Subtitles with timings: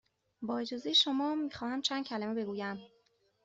[0.41, 2.77] با اجازه شما، می خواهم چند کلمه بگویم.